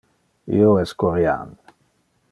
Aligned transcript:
Io 0.61 0.71
es 0.85 0.95
Corean. 1.03 1.55